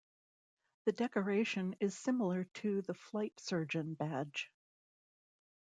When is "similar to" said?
1.95-2.81